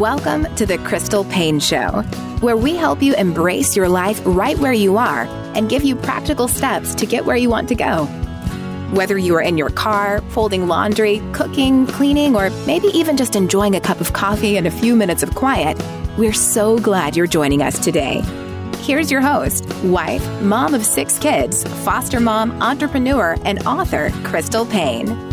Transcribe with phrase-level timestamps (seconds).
[0.00, 2.00] Welcome to the Crystal Paine Show,
[2.40, 5.24] where we help you embrace your life right where you are
[5.54, 8.06] and give you practical steps to get where you want to go.
[8.94, 13.76] Whether you are in your car, folding laundry, cooking, cleaning, or maybe even just enjoying
[13.76, 15.78] a cup of coffee and a few minutes of quiet,
[16.16, 18.22] we're so glad you're joining us today.
[18.78, 25.29] Here's your host, wife, mom of six kids, foster mom, entrepreneur, and author, Crystal Paine.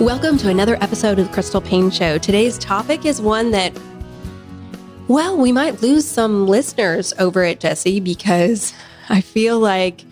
[0.00, 2.18] Welcome to another episode of the Crystal Paine Show.
[2.18, 3.72] Today's topic is one that,
[5.08, 8.74] well, we might lose some listeners over at Jesse, because
[9.08, 10.04] I feel like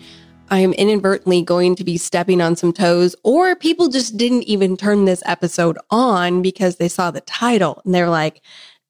[0.49, 5.05] I'm inadvertently going to be stepping on some toes, or people just didn't even turn
[5.05, 8.41] this episode on because they saw the title and they're like,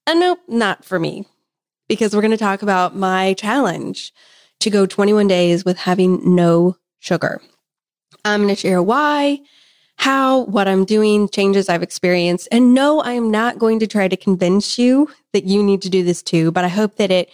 [0.08, 1.26] oh, nope, not for me.
[1.90, 4.14] Because we're going to talk about my challenge
[4.62, 7.42] to go 21 days with having no sugar.
[8.24, 9.42] I'm going to share why
[9.98, 12.48] how what I'm doing, changes I've experienced.
[12.52, 15.90] And no, I am not going to try to convince you that you need to
[15.90, 17.30] do this too, but I hope that it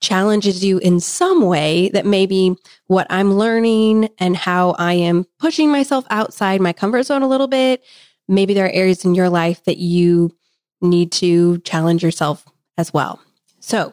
[0.00, 5.70] challenges you in some way that maybe what I'm learning and how I am pushing
[5.70, 7.84] myself outside my comfort zone a little bit.
[8.26, 10.34] Maybe there are areas in your life that you
[10.80, 12.46] need to challenge yourself
[12.78, 13.20] as well.
[13.60, 13.92] So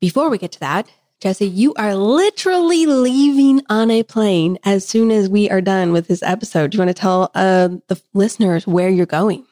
[0.00, 0.88] before we get to that,
[1.24, 6.06] Jesse, you are literally leaving on a plane as soon as we are done with
[6.06, 6.70] this episode.
[6.70, 9.46] Do you want to tell uh, the listeners where you're going?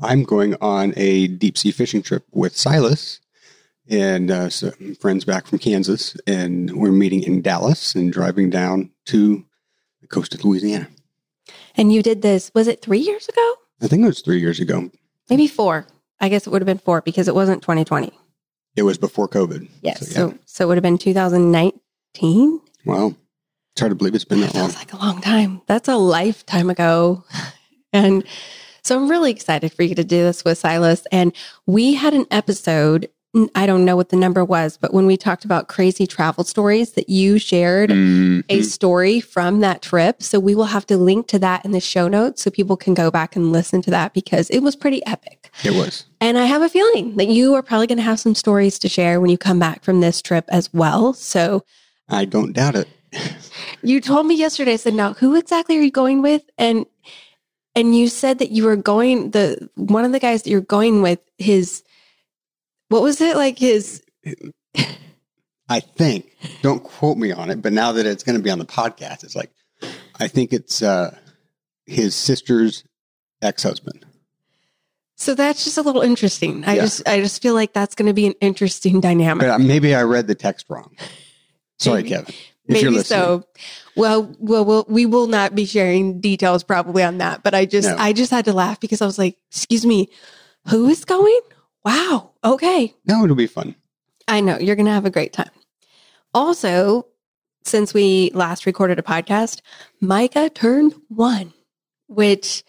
[0.00, 3.18] I'm going on a deep sea fishing trip with Silas
[3.88, 8.92] and uh, some friends back from Kansas, and we're meeting in Dallas and driving down
[9.06, 9.44] to
[10.02, 10.86] the coast of Louisiana.
[11.76, 13.54] And you did this, was it three years ago?
[13.82, 14.92] I think it was three years ago.
[15.28, 15.88] Maybe four.
[16.20, 18.16] I guess it would have been four because it wasn't 2020.
[18.76, 19.68] It was before COVID.
[19.82, 20.12] Yes.
[20.12, 20.32] So, yeah.
[20.32, 22.60] so, so, it would have been 2019.
[22.84, 23.14] Wow.
[23.72, 24.68] It's hard to believe it's been that, that long.
[24.68, 25.62] Feels like a long time.
[25.66, 27.24] That's a lifetime ago.
[27.92, 28.24] and
[28.82, 31.06] so I'm really excited for you to do this with Silas.
[31.10, 31.34] And
[31.66, 33.10] we had an episode
[33.54, 36.92] I don't know what the number was, but when we talked about crazy travel stories
[36.92, 38.40] that you shared mm-hmm.
[38.48, 40.22] a story from that trip.
[40.22, 42.94] So we will have to link to that in the show notes so people can
[42.94, 45.50] go back and listen to that because it was pretty epic.
[45.64, 46.06] It was.
[46.20, 48.88] And I have a feeling that you are probably going to have some stories to
[48.88, 51.12] share when you come back from this trip as well.
[51.12, 51.62] So
[52.08, 52.88] I don't doubt it.
[53.82, 56.42] you told me yesterday, I said, now who exactly are you going with?
[56.56, 56.86] And
[57.74, 61.02] and you said that you were going the one of the guys that you're going
[61.02, 61.82] with his
[62.88, 64.02] what was it like his?
[65.68, 66.30] I think,
[66.62, 69.24] don't quote me on it, but now that it's going to be on the podcast,
[69.24, 69.50] it's like,
[70.18, 71.16] I think it's uh,
[71.86, 72.84] his sister's
[73.42, 74.06] ex husband.
[75.16, 76.64] So that's just a little interesting.
[76.64, 76.82] I yeah.
[76.82, 79.46] just, I just feel like that's going to be an interesting dynamic.
[79.46, 80.94] But uh, maybe I read the text wrong.
[81.78, 82.34] Sorry, maybe, Kevin.
[82.68, 83.44] maybe so.
[83.96, 87.42] Well, well, well, we will not be sharing details probably on that.
[87.42, 87.96] But I just, no.
[87.98, 90.08] I just had to laugh because I was like, "Excuse me,
[90.68, 91.40] who is going?
[91.86, 92.32] Wow.
[92.42, 92.94] Okay.
[93.06, 93.76] No, it'll be fun.
[94.26, 94.58] I know.
[94.58, 95.50] You're going to have a great time.
[96.34, 97.06] Also,
[97.62, 99.60] since we last recorded a podcast,
[100.00, 101.52] Micah turned one,
[102.08, 102.64] which.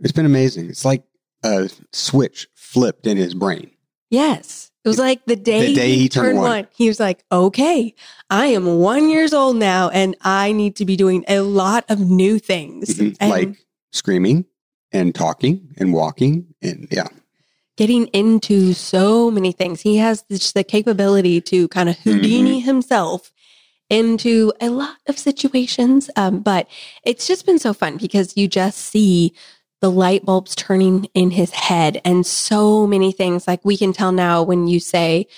[0.00, 0.70] It's been amazing.
[0.70, 1.02] It's like
[1.42, 3.70] a switch flipped in his brain.
[4.08, 4.70] Yes.
[4.84, 6.48] It was like the day, the day he, he turned, turned one.
[6.48, 6.68] one.
[6.74, 7.94] He was like, okay,
[8.30, 12.00] I am one years old now and I need to be doing a lot of
[12.00, 12.94] new things.
[12.94, 13.16] Mm-hmm.
[13.20, 14.46] And like screaming
[14.92, 16.54] and talking and walking.
[16.62, 17.08] And yeah
[17.78, 19.80] getting into so many things.
[19.80, 22.66] He has just the capability to kind of Houdini mm-hmm.
[22.66, 23.32] himself
[23.88, 26.10] into a lot of situations.
[26.16, 26.68] Um, but
[27.04, 29.32] it's just been so fun because you just see
[29.80, 33.46] the light bulbs turning in his head and so many things.
[33.46, 35.28] Like we can tell now when you say,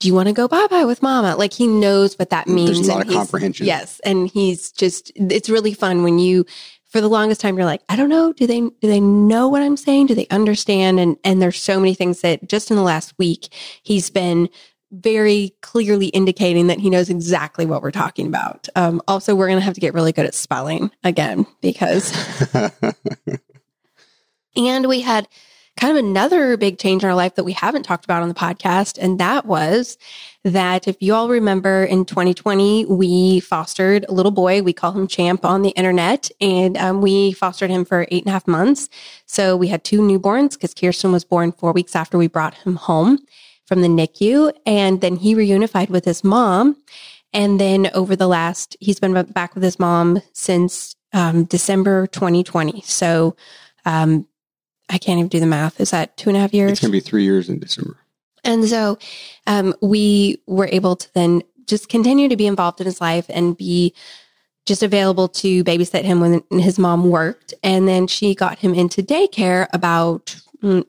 [0.00, 1.34] do you want to go bye bye with mama?
[1.34, 2.72] Like he knows what that means.
[2.72, 3.64] There's a lot of comprehension.
[3.64, 4.00] Yes.
[4.00, 6.44] And he's just, it's really fun when you
[6.90, 8.32] for the longest time you're like i don't know.
[8.32, 10.06] Do they do they know what i'm saying?
[10.06, 11.00] Do they understand?
[11.00, 13.52] And and there's so many things that just in the last week
[13.82, 14.48] he's been
[14.92, 18.68] very clearly indicating that he knows exactly what we're talking about.
[18.74, 22.12] Um, also we're going to have to get really good at spelling again because
[24.56, 25.28] and we had
[25.80, 28.34] kind of another big change in our life that we haven't talked about on the
[28.34, 28.98] podcast.
[29.00, 29.96] And that was
[30.44, 34.62] that if you all remember in 2020, we fostered a little boy.
[34.62, 38.28] We call him Champ on the internet and um, we fostered him for eight and
[38.28, 38.90] a half months.
[39.24, 42.76] So we had two newborns because Kirsten was born four weeks after we brought him
[42.76, 43.18] home
[43.64, 44.52] from the NICU.
[44.66, 46.76] And then he reunified with his mom.
[47.32, 52.82] And then over the last, he's been back with his mom since um, December 2020.
[52.82, 53.36] So
[53.86, 54.26] um,
[54.90, 55.80] I can't even do the math.
[55.80, 56.72] Is that two and a half years?
[56.72, 57.96] It's going to be three years in December.
[58.44, 58.98] And so
[59.46, 63.56] um, we were able to then just continue to be involved in his life and
[63.56, 63.94] be
[64.66, 67.54] just available to babysit him when his mom worked.
[67.62, 70.84] And then she got him into daycare about mm,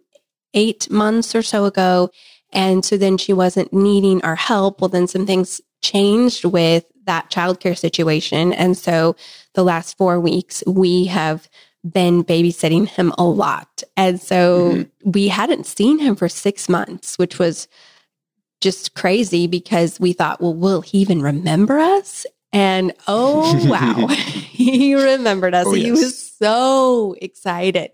[0.54, 2.10] eight months or so ago.
[2.52, 4.82] And so then she wasn't needing our help.
[4.82, 8.54] Well, then some things changed with that childcare situation.
[8.54, 9.16] And so
[9.54, 11.50] the last four weeks, we have
[11.90, 13.84] been babysitting him a lot.
[13.98, 15.12] And so mm-hmm.
[15.12, 17.68] we hadn't seen him for six months, which was
[18.60, 22.26] just crazy because we thought, well, will he even remember us?
[22.54, 25.66] And oh, wow, he remembered us.
[25.68, 25.86] Oh, yes.
[25.86, 27.92] He was so excited,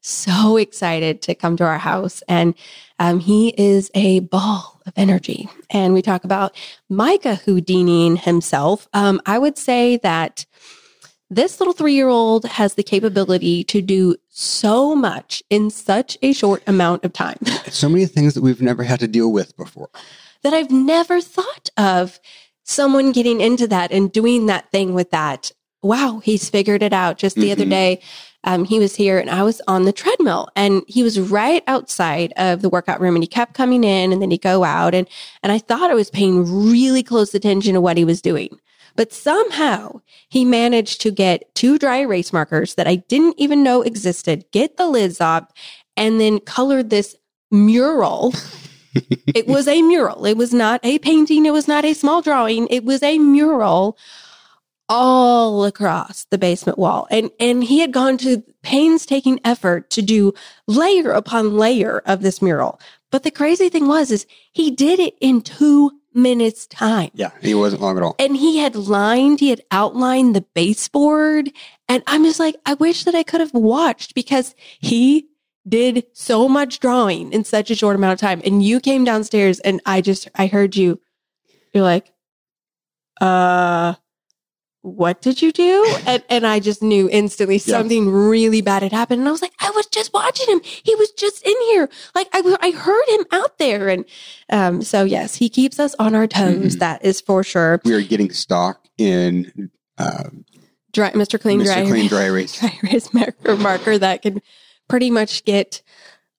[0.00, 2.22] so excited to come to our house.
[2.28, 2.54] And
[2.98, 5.48] um, he is a ball of energy.
[5.70, 6.56] And we talk about
[6.88, 8.88] Micah Houdiniing himself.
[8.92, 10.46] Um, I would say that
[11.34, 16.32] this little three year old has the capability to do so much in such a
[16.32, 17.38] short amount of time.
[17.72, 19.88] So many things that we've never had to deal with before.
[20.42, 22.20] That I've never thought of
[22.64, 25.52] someone getting into that and doing that thing with that.
[25.82, 27.16] Wow, he's figured it out.
[27.16, 27.52] Just the mm-hmm.
[27.52, 28.02] other day,
[28.44, 32.34] um, he was here and I was on the treadmill and he was right outside
[32.36, 35.08] of the workout room and he kept coming in and then he'd go out and,
[35.42, 38.58] and I thought I was paying really close attention to what he was doing.
[38.96, 43.82] But somehow he managed to get two dry erase markers that I didn't even know
[43.82, 45.50] existed, get the lids off,
[45.96, 47.16] and then colored this
[47.50, 48.34] mural.
[48.94, 50.26] it was a mural.
[50.26, 51.46] It was not a painting.
[51.46, 52.66] It was not a small drawing.
[52.68, 53.96] It was a mural
[54.88, 57.06] all across the basement wall.
[57.10, 60.34] And, and he had gone to painstaking effort to do
[60.66, 62.78] layer upon layer of this mural.
[63.10, 67.10] But the crazy thing was, is he did it in two minutes time.
[67.14, 68.16] Yeah, he wasn't long at all.
[68.18, 71.50] And he had lined, he had outlined the baseboard.
[71.88, 75.28] And I'm just like, I wish that I could have watched because he
[75.68, 78.42] did so much drawing in such a short amount of time.
[78.44, 81.00] And you came downstairs and I just, I heard you,
[81.72, 82.12] you're like,
[83.20, 83.94] uh,
[84.82, 85.96] what did you do?
[86.06, 89.20] And, and I just knew instantly something really bad had happened.
[89.20, 90.60] And I was like, I was just watching him.
[90.64, 91.88] He was just in here.
[92.14, 93.88] Like I, I heard him out there.
[93.88, 94.04] And
[94.50, 96.72] um, so, yes, he keeps us on our toes.
[96.72, 96.78] Mm-hmm.
[96.80, 97.80] That is for sure.
[97.84, 100.30] We are getting stock in uh,
[100.92, 101.40] dry, Mr.
[101.40, 101.64] Clean Mr.
[101.66, 102.58] Dry, Clean Dry Erase.
[102.58, 104.42] dry erase marker, marker that can
[104.88, 105.82] pretty much get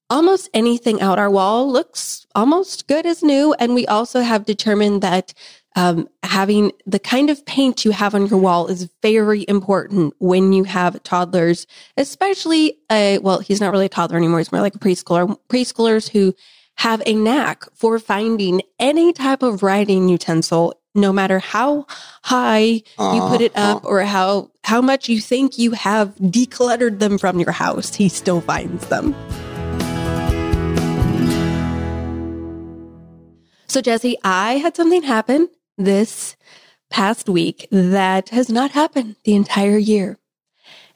[0.09, 1.19] almost anything out.
[1.19, 3.53] Our wall looks almost good as new.
[3.53, 5.33] And we also have determined that
[5.75, 10.53] um, having the kind of paint you have on your wall is very important when
[10.53, 11.65] you have toddlers,
[11.97, 14.39] especially a, well, he's not really a toddler anymore.
[14.39, 16.35] He's more like a preschooler, preschoolers who
[16.75, 21.87] have a knack for finding any type of writing utensil, no matter how
[22.23, 22.81] high you
[23.29, 23.87] put it up uh.
[23.87, 28.41] or how, how much you think you have decluttered them from your house, he still
[28.41, 29.15] finds them.
[33.67, 36.35] So, Jesse, I had something happen this
[36.89, 40.17] past week that has not happened the entire year.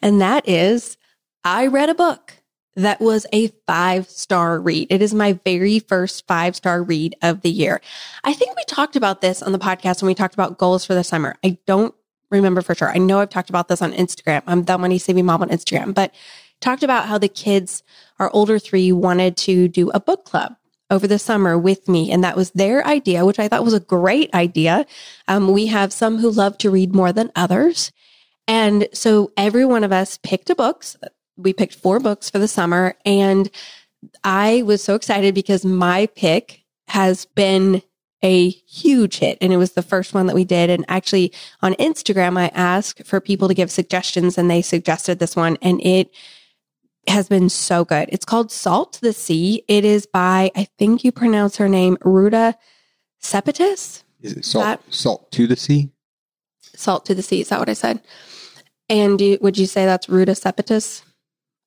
[0.01, 0.97] And that is,
[1.44, 2.33] I read a book
[2.75, 4.88] that was a five star read.
[4.91, 7.81] It is my very first five star read of the year.
[8.24, 10.94] I think we talked about this on the podcast when we talked about goals for
[10.94, 11.35] the summer.
[11.44, 11.95] I don't
[12.29, 12.91] remember for sure.
[12.91, 14.44] I know I've talked about this on Instagram.
[14.45, 16.13] I'm the money saving mom on Instagram, but
[16.62, 17.81] talked about how the kids,
[18.19, 20.56] our older three, wanted to do a book club
[20.89, 22.12] over the summer with me.
[22.12, 24.86] And that was their idea, which I thought was a great idea.
[25.28, 27.92] Um, we have some who love to read more than others.
[28.48, 30.96] And so every one of us picked a books.
[31.36, 32.96] We picked four books for the summer.
[33.06, 33.50] And
[34.24, 37.82] I was so excited because my pick has been
[38.24, 39.38] a huge hit.
[39.41, 40.70] And it was the first one that we did.
[40.70, 45.36] And actually on Instagram, I asked for people to give suggestions and they suggested this
[45.36, 46.12] one and it
[47.09, 48.09] has been so good.
[48.11, 49.63] It's called Salt to the Sea.
[49.67, 52.55] It is by, I think you pronounce her name, Ruta
[53.21, 54.03] Sepetys.
[54.21, 55.89] Is it salt, that, salt to the sea?
[56.75, 57.41] Salt to the sea.
[57.41, 58.01] Is that what I said?
[58.89, 61.03] And do, would you say that's Ruta Sepetys?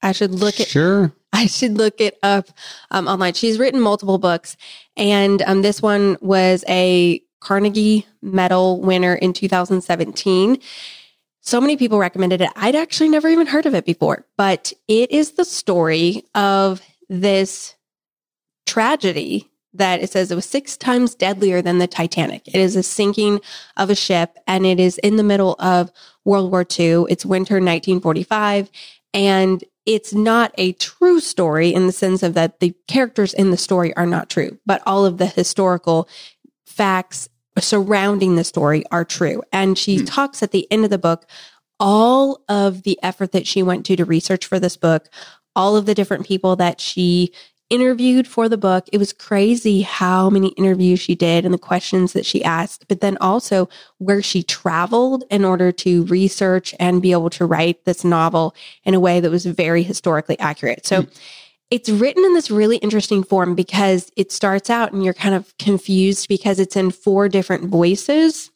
[0.02, 0.68] I should look it.
[0.68, 1.12] Sure.
[1.32, 2.48] I should look it up
[2.90, 3.34] um, online.
[3.34, 4.56] She's written multiple books,
[4.96, 10.58] and um, this one was a Carnegie Medal winner in 2017.
[11.50, 12.50] So many people recommended it.
[12.54, 17.74] I'd actually never even heard of it before, but it is the story of this
[18.66, 22.46] tragedy that it says it was six times deadlier than the Titanic.
[22.46, 23.40] It is a sinking
[23.76, 25.90] of a ship and it is in the middle of
[26.24, 27.06] World War II.
[27.08, 28.70] It's winter 1945
[29.12, 33.56] and it's not a true story in the sense of that the characters in the
[33.56, 36.08] story are not true, but all of the historical
[36.64, 37.28] facts
[37.60, 39.42] surrounding the story are true.
[39.52, 40.04] And she hmm.
[40.04, 41.26] talks at the end of the book
[41.80, 45.08] all of the effort that she went to to research for this book,
[45.56, 47.32] all of the different people that she
[47.70, 48.86] interviewed for the book.
[48.92, 53.00] It was crazy how many interviews she did and the questions that she asked, but
[53.00, 58.04] then also where she traveled in order to research and be able to write this
[58.04, 60.84] novel in a way that was very historically accurate.
[60.84, 61.20] So mm.
[61.70, 65.56] It's written in this really interesting form because it starts out and you're kind of
[65.58, 68.50] confused because it's in four different voices.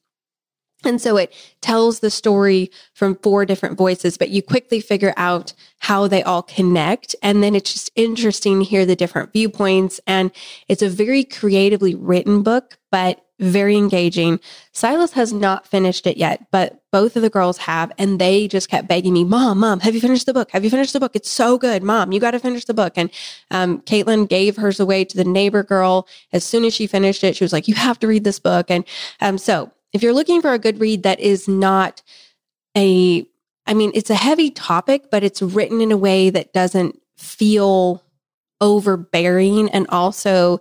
[0.84, 5.54] And so it tells the story from four different voices, but you quickly figure out
[5.78, 7.16] how they all connect.
[7.22, 10.00] And then it's just interesting to hear the different viewpoints.
[10.06, 10.30] And
[10.68, 14.38] it's a very creatively written book, but very engaging.
[14.72, 17.90] Silas has not finished it yet, but both of the girls have.
[17.98, 20.50] And they just kept begging me, Mom, Mom, have you finished the book?
[20.52, 21.16] Have you finished the book?
[21.16, 21.82] It's so good.
[21.82, 22.92] Mom, you got to finish the book.
[22.96, 23.10] And
[23.50, 26.06] um, Caitlin gave hers away to the neighbor girl.
[26.32, 28.70] As soon as she finished it, she was like, You have to read this book.
[28.70, 28.84] And
[29.20, 32.02] um, so if you're looking for a good read that is not
[32.76, 33.26] a,
[33.66, 38.04] I mean, it's a heavy topic, but it's written in a way that doesn't feel
[38.60, 39.70] overbearing.
[39.70, 40.60] And also,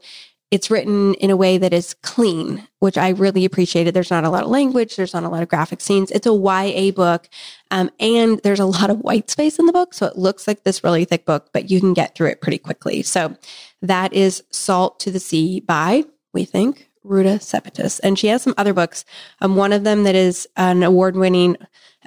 [0.53, 3.95] it's written in a way that is clean, which I really appreciated.
[3.95, 6.11] There's not a lot of language, there's not a lot of graphic scenes.
[6.11, 7.27] It's a YA book,
[7.71, 9.95] um, and there's a lot of white space in the book.
[9.95, 12.59] So it looks like this really thick book, but you can get through it pretty
[12.59, 13.01] quickly.
[13.01, 13.35] So
[13.81, 16.03] that is Salt to the Sea by,
[16.35, 17.99] we think, Ruta Sepetys.
[18.03, 19.05] And she has some other books.
[19.41, 21.57] Um, one of them that is an award winning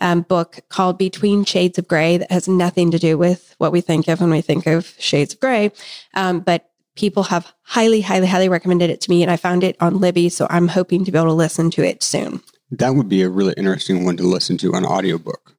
[0.01, 3.81] um, book called Between Shades of Grey that has nothing to do with what we
[3.81, 5.73] think of when we think of Shades of Grey.
[6.15, 9.23] Um, but people have highly, highly, highly recommended it to me.
[9.23, 10.29] And I found it on Libby.
[10.29, 12.43] So I'm hoping to be able to listen to it soon.
[12.71, 15.55] That would be a really interesting one to listen to on audiobook.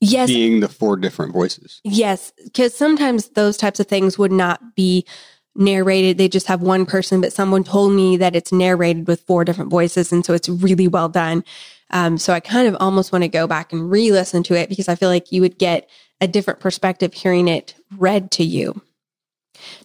[0.00, 0.28] Yes.
[0.28, 1.80] Being the four different voices.
[1.84, 2.32] Yes.
[2.44, 5.06] Because sometimes those types of things would not be
[5.54, 6.16] narrated.
[6.16, 9.70] They just have one person, but someone told me that it's narrated with four different
[9.70, 10.10] voices.
[10.10, 11.44] And so it's really well done.
[11.90, 14.68] Um, so I kind of almost want to go back and re listen to it
[14.68, 15.88] because I feel like you would get
[16.20, 18.80] a different perspective hearing it read to you.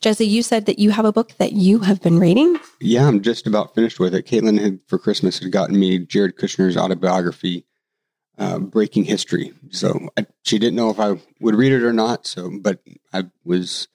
[0.01, 2.57] Jesse, you said that you have a book that you have been reading.
[2.79, 4.25] Yeah, I'm just about finished with it.
[4.25, 7.65] Caitlin had for Christmas had gotten me Jared Kushner's autobiography,
[8.37, 9.53] uh, Breaking History.
[9.71, 12.27] So I, she didn't know if I would read it or not.
[12.27, 12.79] So, but
[13.13, 13.87] I was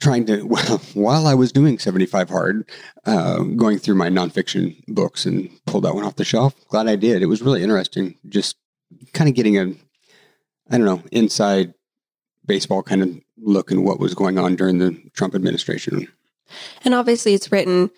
[0.00, 2.70] trying to well, while I was doing 75 hard,
[3.04, 6.54] uh, going through my nonfiction books and pulled that one off the shelf.
[6.68, 7.22] Glad I did.
[7.22, 8.16] It was really interesting.
[8.28, 8.56] Just
[9.12, 9.72] kind of getting a,
[10.70, 11.74] I don't know, inside
[12.44, 16.08] baseball kind of look in what was going on during the Trump administration.
[16.84, 17.90] And obviously, it's written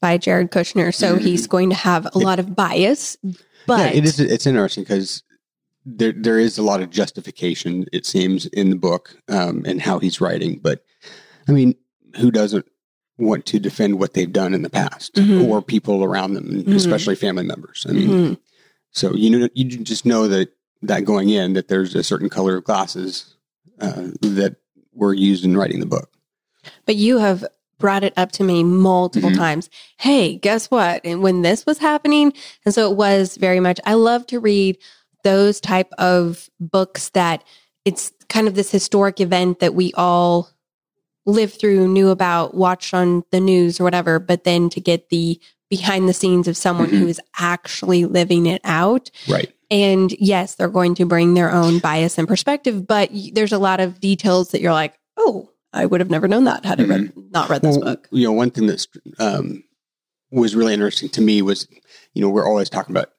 [0.00, 1.24] by Jared Kushner, so mm-hmm.
[1.24, 3.16] he's going to have a lot of bias.
[3.66, 4.20] But yeah, it is.
[4.20, 5.22] It's interesting because
[5.86, 9.98] there there is a lot of justification, it seems, in the book um, and how
[9.98, 10.84] he's writing, but
[11.48, 11.74] I mean,
[12.16, 12.66] who doesn't
[13.18, 15.42] want to defend what they've done in the past mm-hmm.
[15.42, 16.72] or people around them, mm-hmm.
[16.72, 17.86] especially family members?
[17.88, 18.34] I mean, mm-hmm.
[18.90, 20.50] so you know, you just know that
[20.82, 23.34] that going in that there's a certain color of glasses
[23.80, 24.56] uh, that
[24.94, 26.10] were used in writing the book.
[26.86, 27.44] But you have
[27.78, 29.38] brought it up to me multiple mm-hmm.
[29.38, 29.68] times.
[29.98, 31.00] Hey, guess what?
[31.04, 32.32] And when this was happening,
[32.64, 33.80] and so it was very much.
[33.84, 34.78] I love to read
[35.22, 37.44] those type of books that
[37.84, 40.50] it's kind of this historic event that we all
[41.26, 45.40] lived through, knew about, watched on the news or whatever, but then to get the
[45.70, 46.98] behind the scenes of someone mm-hmm.
[46.98, 49.10] who is actually living it out.
[49.28, 49.52] Right.
[49.70, 53.80] And yes, they're going to bring their own bias and perspective, but there's a lot
[53.80, 57.00] of details that you're like, oh, I would have never known that had I read,
[57.00, 57.30] mm-hmm.
[57.30, 58.08] not read this well, book.
[58.10, 58.86] You know, one thing that
[59.18, 59.64] um,
[60.30, 61.66] was really interesting to me was,
[62.14, 63.10] you know, we're always talking about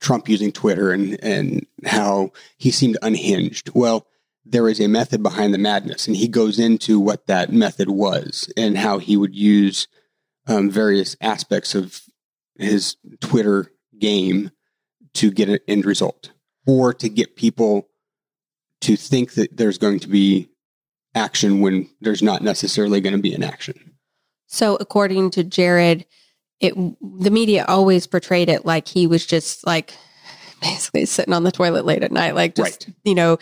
[0.00, 3.70] Trump using Twitter and and how he seemed unhinged.
[3.74, 4.06] Well,
[4.44, 8.52] there is a method behind the madness, and he goes into what that method was
[8.56, 9.86] and how he would use
[10.46, 12.02] um, various aspects of
[12.58, 14.50] his Twitter game
[15.14, 16.32] to get an end result
[16.66, 17.88] or to get people
[18.80, 20.48] to think that there's going to be
[21.14, 23.94] action when there's not necessarily going to be an action.
[24.46, 26.06] So, according to Jared,
[26.60, 29.94] it the media always portrayed it like he was just like
[30.62, 32.96] basically sitting on the toilet late at night, like just right.
[33.04, 33.38] you know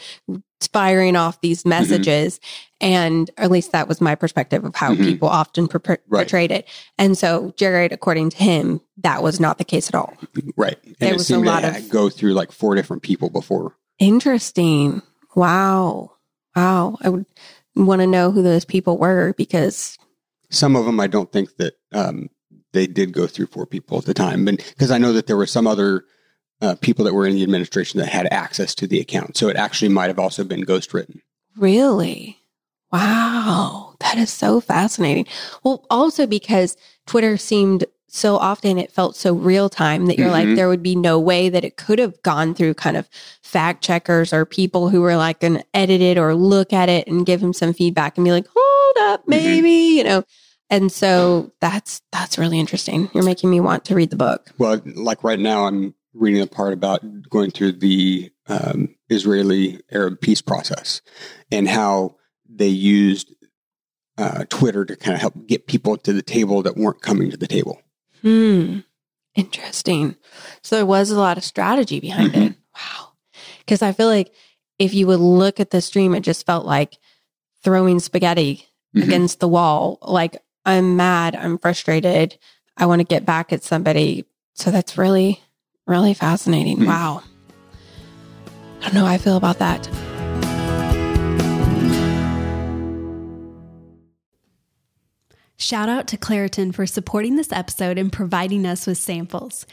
[0.67, 1.69] firing off these mm-hmm.
[1.71, 2.39] messages.
[2.39, 2.65] Mm-hmm.
[2.81, 5.05] And at least that was my perspective of how mm-hmm.
[5.05, 6.03] people often per- right.
[6.09, 6.69] portrayed it.
[6.99, 10.15] And so Jared, according to him, that was not the case at all.
[10.57, 10.79] Right.
[10.85, 13.77] And there was a lot of go through like four different people before.
[13.99, 15.03] Interesting.
[15.35, 16.13] Wow.
[16.55, 16.99] Wow.
[17.03, 17.27] I would
[17.77, 19.99] want to know who those people were because
[20.51, 22.31] some of them I don't think that um,
[22.73, 25.47] they did go through four people at the time, because I know that there were
[25.47, 26.05] some other
[26.61, 29.37] uh, people that were in the administration that had access to the account.
[29.37, 31.21] So it actually might have also been ghostwritten.
[31.57, 32.39] Really?
[32.91, 33.95] Wow.
[34.01, 35.27] That is so fascinating.
[35.63, 40.49] Well, also because Twitter seemed so often it felt so real time that you're mm-hmm.
[40.49, 43.09] like, there would be no way that it could have gone through kind of
[43.43, 47.07] fact checkers or people who were like going to edit it or look at it
[47.07, 50.25] and give him some feedback and be like, hold up, maybe, you know.
[50.71, 53.11] And so that's that's really interesting.
[53.15, 54.51] You're making me want to read the book.
[54.59, 60.21] Well, like right now, I'm reading a part about going through the um, Israeli Arab
[60.21, 61.01] peace process
[61.51, 62.17] and how
[62.49, 63.33] they used
[64.17, 67.37] uh, Twitter to kind of help get people to the table that weren't coming to
[67.37, 67.81] the table.
[68.23, 68.81] Hmm.
[69.35, 70.17] Interesting.
[70.63, 72.55] So there was a lot of strategy behind it.
[72.75, 73.11] Wow.
[73.61, 74.33] Because I feel like
[74.79, 76.99] if you would look at the stream, it just felt like
[77.63, 79.03] throwing spaghetti Mhm.
[79.05, 79.99] against the wall.
[80.03, 81.37] Like, I'm mad.
[81.37, 82.39] I'm frustrated.
[82.77, 84.25] I want to get back at somebody.
[84.55, 85.41] So that's really,
[85.89, 86.79] really fascinating.
[86.79, 86.87] Mhm.
[86.87, 87.23] Wow.
[88.81, 89.89] I don't know how I feel about that.
[95.61, 99.67] Shout out to Claritin for supporting this episode and providing us with samples.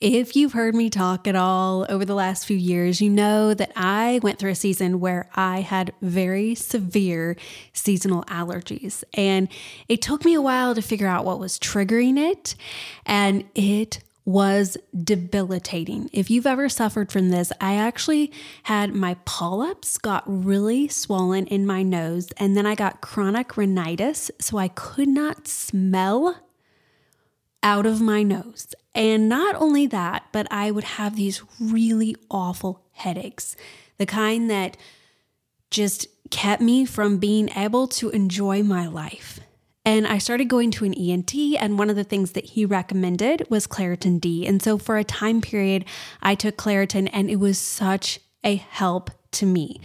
[0.00, 3.70] If you've heard me talk at all over the last few years, you know that
[3.76, 7.36] I went through a season where I had very severe
[7.72, 9.04] seasonal allergies.
[9.14, 9.48] And
[9.88, 12.56] it took me a while to figure out what was triggering it.
[13.06, 16.10] And it was debilitating.
[16.12, 18.30] If you've ever suffered from this, I actually
[18.64, 24.30] had my polyps got really swollen in my nose, and then I got chronic rhinitis,
[24.38, 26.36] so I could not smell
[27.62, 28.74] out of my nose.
[28.94, 33.56] And not only that, but I would have these really awful headaches,
[33.96, 34.76] the kind that
[35.70, 39.40] just kept me from being able to enjoy my life.
[39.88, 43.46] And I started going to an ENT, and one of the things that he recommended
[43.48, 44.46] was Claritin D.
[44.46, 45.86] And so for a time period,
[46.20, 49.80] I took Claritin, and it was such a help to me.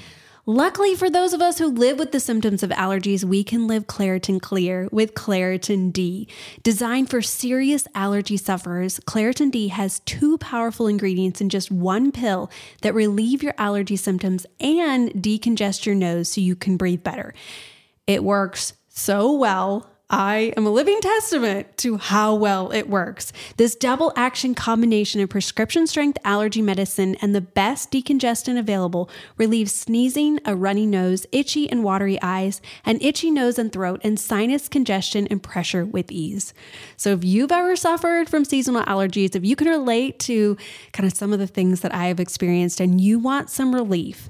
[0.45, 3.87] Luckily, for those of us who live with the symptoms of allergies, we can live
[3.87, 6.27] Claritin Clear with Claritin D.
[6.63, 12.51] Designed for serious allergy sufferers, Claritin D has two powerful ingredients in just one pill
[12.81, 17.33] that relieve your allergy symptoms and decongest your nose so you can breathe better.
[18.05, 19.89] It works so well.
[20.13, 23.33] I am a living testament to how well it works.
[23.57, 29.73] This double action combination of prescription strength allergy medicine and the best decongestant available relieves
[29.73, 34.69] sneezing, a runny nose, itchy and watery eyes, an itchy nose and throat, and sinus
[34.69, 36.53] congestion and pressure with ease.
[36.95, 40.57] So, if you've ever suffered from seasonal allergies, if you can relate to
[40.91, 44.29] kind of some of the things that I have experienced and you want some relief,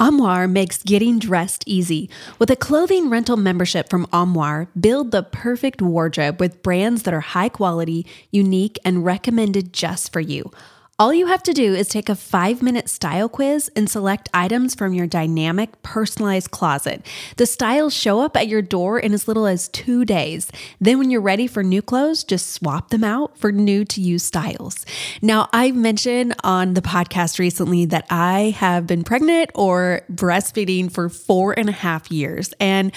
[0.00, 2.08] Armoire makes getting dressed easy.
[2.38, 7.20] With a clothing rental membership from Armoire, build the perfect wardrobe with brands that are
[7.20, 10.52] high quality, unique, and recommended just for you.
[11.00, 14.74] All you have to do is take a five minute style quiz and select items
[14.74, 17.06] from your dynamic, personalized closet.
[17.36, 20.50] The styles show up at your door in as little as two days.
[20.80, 24.24] Then, when you're ready for new clothes, just swap them out for new to use
[24.24, 24.84] styles.
[25.22, 31.08] Now, I mentioned on the podcast recently that I have been pregnant or breastfeeding for
[31.08, 32.52] four and a half years.
[32.58, 32.90] And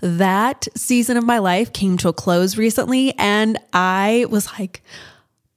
[0.00, 3.14] that season of my life came to a close recently.
[3.18, 4.80] And I was like,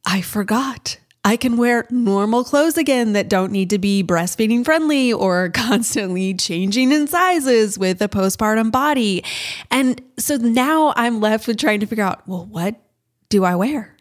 [0.03, 0.97] I forgot.
[1.23, 6.33] I can wear normal clothes again that don't need to be breastfeeding friendly or constantly
[6.33, 9.23] changing in sizes with a postpartum body.
[9.69, 12.81] And so now I'm left with trying to figure out well, what
[13.29, 13.95] do I wear?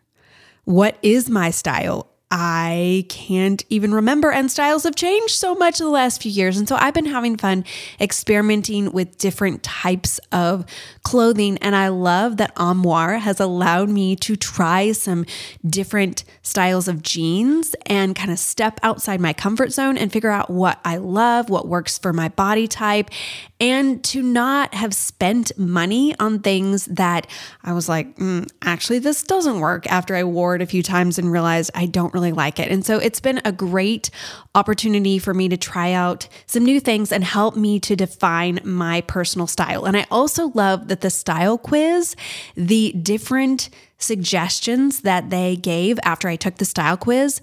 [0.64, 2.09] What is my style?
[2.32, 6.58] I can't even remember, and styles have changed so much in the last few years.
[6.58, 7.64] And so I've been having fun
[8.00, 10.64] experimenting with different types of
[11.02, 11.58] clothing.
[11.58, 15.24] And I love that Armoire has allowed me to try some
[15.68, 20.50] different styles of jeans and kind of step outside my comfort zone and figure out
[20.50, 23.10] what I love, what works for my body type,
[23.58, 27.26] and to not have spent money on things that
[27.64, 31.18] I was like, mm, actually, this doesn't work after I wore it a few times
[31.18, 32.70] and realized I don't really like it.
[32.70, 34.10] And so it's been a great
[34.54, 39.00] opportunity for me to try out some new things and help me to define my
[39.02, 39.86] personal style.
[39.86, 42.14] And I also love that the style quiz,
[42.54, 47.40] the different suggestions that they gave after I took the style quiz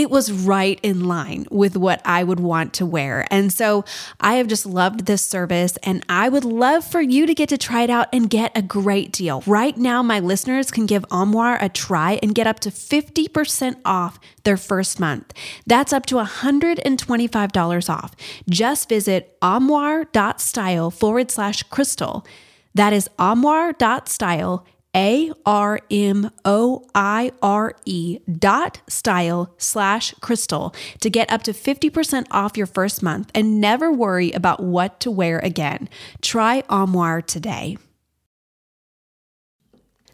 [0.00, 3.26] it was right in line with what I would want to wear.
[3.30, 3.84] And so
[4.18, 7.58] I have just loved this service and I would love for you to get to
[7.58, 9.42] try it out and get a great deal.
[9.46, 14.18] Right now, my listeners can give Armoire a try and get up to 50% off
[14.44, 15.34] their first month.
[15.66, 18.16] That's up to $125 off.
[18.48, 22.26] Just visit armoire.style forward slash crystal.
[22.74, 31.10] That is armoire.style, A R M O I R E dot style slash crystal to
[31.10, 35.38] get up to 50% off your first month and never worry about what to wear
[35.38, 35.88] again.
[36.20, 37.76] Try Armoire today.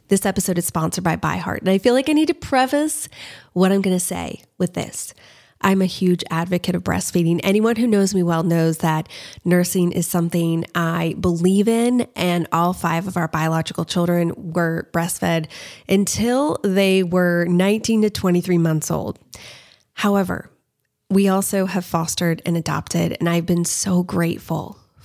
[0.08, 3.08] This episode is sponsored by ByHeart, and I feel like I need to preface
[3.54, 5.12] what I'm going to say with this.
[5.60, 7.40] I'm a huge advocate of breastfeeding.
[7.42, 9.08] Anyone who knows me well knows that
[9.44, 15.46] nursing is something I believe in, and all five of our biological children were breastfed
[15.88, 19.18] until they were 19 to 23 months old.
[19.94, 20.50] However,
[21.08, 24.78] we also have fostered and adopted, and I've been so grateful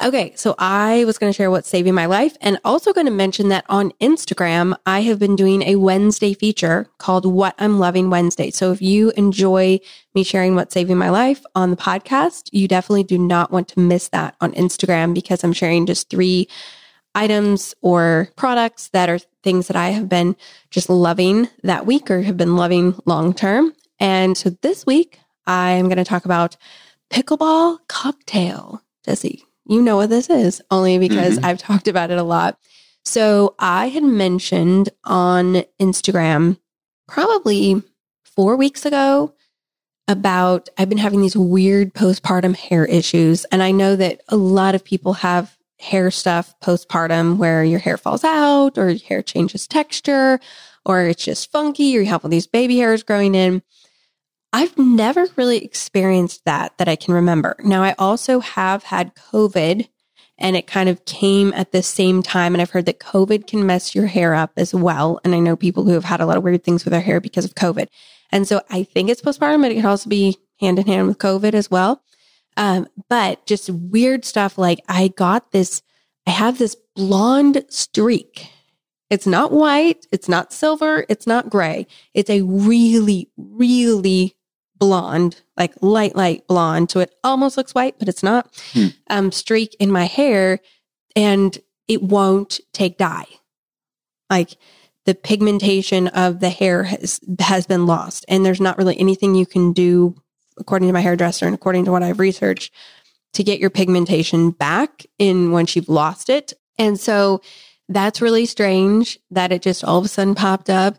[0.00, 3.12] Okay, so I was going to share what's saving my life and also going to
[3.12, 8.08] mention that on Instagram, I have been doing a Wednesday feature called What I'm Loving
[8.08, 8.52] Wednesday.
[8.52, 9.80] So if you enjoy
[10.14, 13.80] me sharing what's saving my life on the podcast, you definitely do not want to
[13.80, 16.48] miss that on Instagram because I'm sharing just three
[17.16, 20.36] items or products that are things that I have been
[20.70, 23.72] just loving that week or have been loving long term.
[23.98, 26.56] And so this week, I'm going to talk about
[27.10, 28.84] pickleball cocktail.
[29.04, 31.44] Jesse, you know what this is, only because mm-hmm.
[31.44, 32.58] I've talked about it a lot.
[33.04, 36.58] So I had mentioned on Instagram
[37.06, 37.82] probably
[38.24, 39.34] four weeks ago
[40.08, 43.44] about I've been having these weird postpartum hair issues.
[43.46, 47.96] And I know that a lot of people have hair stuff postpartum where your hair
[47.96, 50.40] falls out or your hair changes texture
[50.84, 53.62] or it's just funky or you have all these baby hairs growing in.
[54.52, 57.56] I've never really experienced that that I can remember.
[57.62, 59.88] Now, I also have had COVID
[60.38, 62.54] and it kind of came at the same time.
[62.54, 65.20] And I've heard that COVID can mess your hair up as well.
[65.24, 67.20] And I know people who have had a lot of weird things with their hair
[67.20, 67.88] because of COVID.
[68.30, 71.18] And so I think it's postpartum, but it could also be hand in hand with
[71.18, 72.02] COVID as well.
[72.56, 75.82] Um, but just weird stuff like I got this,
[76.26, 78.48] I have this blonde streak.
[79.10, 81.86] It's not white, it's not silver, it's not gray.
[82.14, 84.34] It's a really, really
[84.78, 86.90] blonde, like light, light blonde.
[86.90, 88.48] So it almost looks white, but it's not.
[88.72, 88.86] Hmm.
[89.08, 90.60] Um, streak in my hair
[91.16, 93.26] and it won't take dye.
[94.30, 94.56] Like
[95.06, 99.46] the pigmentation of the hair has, has been lost and there's not really anything you
[99.46, 100.14] can do
[100.58, 102.72] according to my hairdresser and according to what I've researched
[103.32, 106.52] to get your pigmentation back in once you've lost it.
[106.78, 107.40] And so
[107.88, 110.98] that's really strange that it just all of a sudden popped up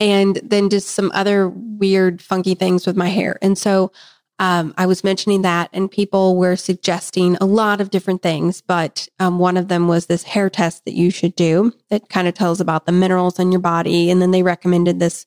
[0.00, 3.38] and then just some other weird, funky things with my hair.
[3.42, 3.92] And so
[4.40, 9.08] um, I was mentioning that, and people were suggesting a lot of different things, but
[9.18, 12.34] um, one of them was this hair test that you should do that kind of
[12.34, 14.10] tells about the minerals in your body.
[14.10, 15.26] And then they recommended this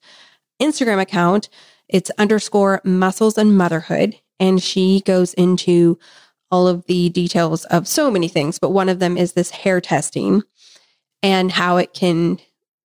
[0.62, 1.50] Instagram account.
[1.90, 4.16] It's underscore muscles and motherhood.
[4.40, 6.00] And she goes into
[6.50, 9.82] all of the details of so many things, but one of them is this hair
[9.82, 10.44] testing
[11.22, 12.40] and how it can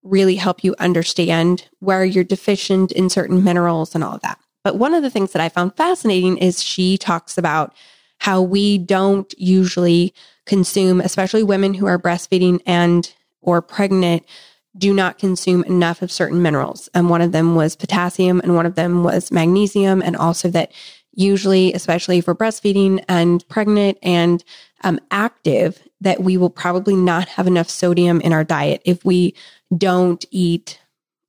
[0.06, 4.38] really help you understand where you're deficient in certain minerals and all of that.
[4.64, 7.74] But one of the things that I found fascinating is she talks about
[8.18, 10.14] how we don't usually
[10.46, 14.24] consume, especially women who are breastfeeding and or pregnant,
[14.76, 16.88] do not consume enough of certain minerals.
[16.94, 20.02] And one of them was potassium and one of them was magnesium.
[20.02, 20.72] And also that
[21.12, 24.44] usually, especially for breastfeeding and pregnant and
[24.84, 29.34] um, active, that we will probably not have enough sodium in our diet if we
[29.76, 30.78] don't eat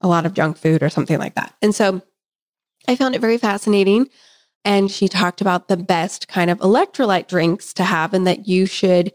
[0.01, 1.53] a lot of junk food or something like that.
[1.61, 2.01] And so
[2.87, 4.09] I found it very fascinating.
[4.65, 8.65] And she talked about the best kind of electrolyte drinks to have and that you
[8.65, 9.13] should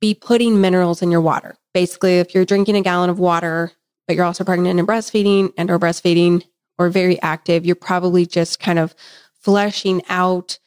[0.00, 1.56] be putting minerals in your water.
[1.72, 3.72] Basically, if you're drinking a gallon of water,
[4.06, 6.44] but you're also pregnant and breastfeeding and or breastfeeding
[6.78, 8.94] or very active, you're probably just kind of
[9.40, 10.58] fleshing out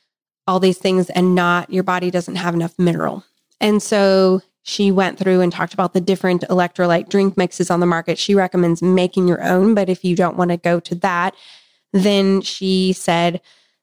[0.47, 3.23] all these things and not your body doesn't have enough mineral.
[3.61, 7.85] And so she went through and talked about the different electrolyte drink mixes on the
[7.85, 8.17] market.
[8.17, 11.35] She recommends making your own, but if you don't want to go to that,
[11.93, 13.39] then she said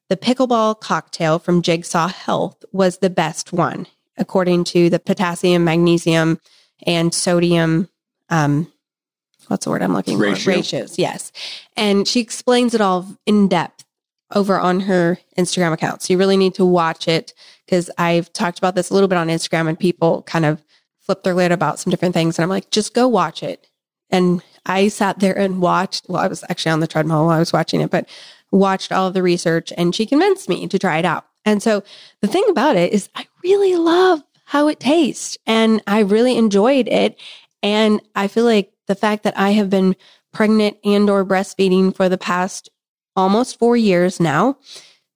[0.09, 3.87] the pickleball cocktail from Jigsaw Health was the best one,
[4.17, 6.39] according to the potassium, magnesium,
[6.85, 7.89] and sodium.
[8.29, 8.71] Um,
[9.47, 10.43] what's the word I'm looking Ratio.
[10.43, 10.49] for?
[10.57, 11.31] Ratios, yes.
[11.75, 13.85] And she explains it all in depth
[14.33, 16.01] over on her Instagram account.
[16.01, 17.33] So you really need to watch it
[17.69, 20.65] because I've talked about this a little bit on Instagram and people kind of
[20.97, 22.37] flip their lid about some different things.
[22.37, 23.67] And I'm like, just go watch it.
[24.09, 27.39] And I sat there and watched, well, I was actually on the treadmill while I
[27.39, 28.09] was watching it, but
[28.51, 31.27] watched all of the research and she convinced me to try it out.
[31.45, 31.83] And so
[32.21, 36.87] the thing about it is I really love how it tastes and I really enjoyed
[36.87, 37.19] it.
[37.61, 39.95] And I feel like the fact that I have been
[40.33, 42.67] pregnant and or breastfeeding for the past
[43.15, 44.57] almost four years now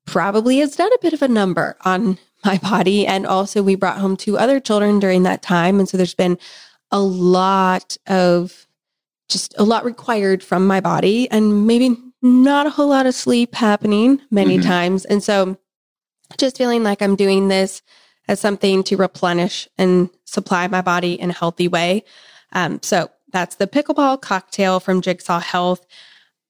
[0.06, 3.06] probably has done a bit of a number on my body.
[3.08, 5.80] And also, we brought home two other children during that time.
[5.80, 6.38] And so there's been
[6.92, 8.68] a lot of
[9.30, 13.56] just a lot required from my body and maybe not a whole lot of sleep
[13.56, 14.64] happening many Mhm.
[14.64, 15.06] times.
[15.06, 15.58] And so
[16.38, 17.82] just feeling like I'm doing this
[18.28, 22.04] as something to replenish and supply my body in a healthy way.
[22.54, 25.86] Um, so that's the pickleball cocktail from Jigsaw Health.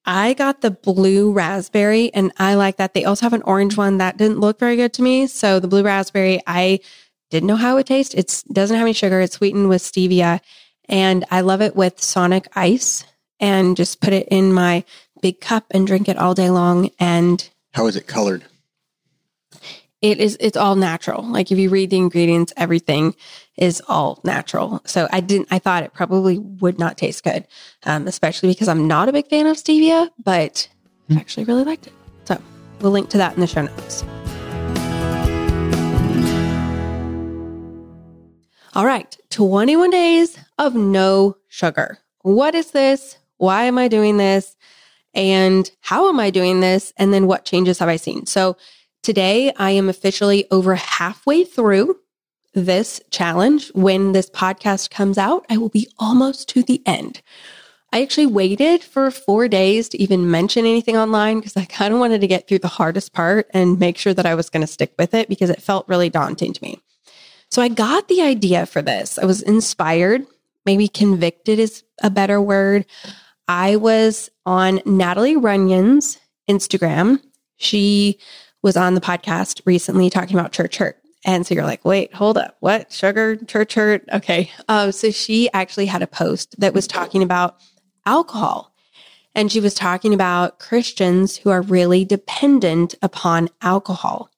[0.06, 2.94] I got the blue raspberry and I like that.
[2.94, 5.28] They also have an orange one that didn't look very good to me.
[5.28, 6.80] So the blue raspberry, I
[7.30, 8.14] didn't know how it tastes.
[8.14, 9.22] It doesn't have any sugar.
[9.22, 10.42] It's sweetened with stevia
[10.90, 13.06] and I love it with Sonic ice
[13.40, 14.84] and just put it in my
[15.22, 16.90] big cup and drink it all day long.
[17.00, 18.44] And How is it colored?
[20.04, 21.24] It is, it's all natural.
[21.24, 23.16] Like if you read the ingredients, everything
[23.56, 24.82] is all natural.
[24.86, 27.48] So I didn't, I thought it probably would not taste good,
[27.86, 30.68] um, especially because I'm not a big fan of stevia, but
[31.10, 31.94] I actually really liked it.
[32.26, 32.38] So
[32.82, 34.04] we'll link to that in the show notes.
[38.76, 42.00] All right, 21 days of no sugar.
[42.24, 43.18] What is this?
[43.38, 44.58] Why am I doing this?
[45.14, 46.92] And how am I doing this?
[46.98, 48.26] And then what changes have I seen?
[48.26, 48.58] So
[49.04, 52.00] today I am officially over halfway through
[52.54, 53.70] this challenge.
[53.76, 57.22] When this podcast comes out, I will be almost to the end.
[57.92, 62.00] I actually waited for four days to even mention anything online because I kind of
[62.00, 64.68] wanted to get through the hardest part and make sure that I was going to
[64.68, 66.80] stick with it because it felt really daunting to me.
[67.52, 69.20] So I got the idea for this.
[69.20, 70.26] I was inspired,
[70.66, 72.88] maybe convicted is a better word.
[73.48, 76.18] I was on Natalie Runion's
[76.50, 77.22] Instagram.
[77.58, 78.18] She
[78.64, 80.98] was on the podcast recently talking about church hurt.
[81.26, 82.58] And so you're like, wait, hold up.
[82.60, 82.92] What?
[82.92, 84.04] Sugar, church hurt?
[84.12, 84.52] Okay.
[84.68, 87.58] Uh, so she actually had a post that was talking about
[88.06, 88.74] alcohol.
[89.36, 94.30] And she was talking about Christians who are really dependent upon alcohol.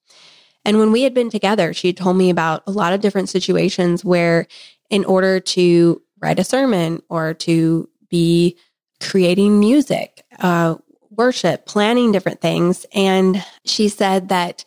[0.64, 3.30] And when we had been together, she had told me about a lot of different
[3.30, 4.48] situations where,
[4.90, 8.58] in order to write a sermon or to be
[9.02, 10.76] creating music, uh,
[11.17, 12.86] worship, planning different things.
[12.93, 14.65] And she said that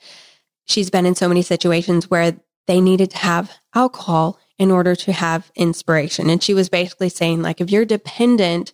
[0.65, 5.13] she's been in so many situations where they needed to have alcohol in order to
[5.13, 6.29] have inspiration.
[6.29, 8.73] And she was basically saying, like, if you're dependent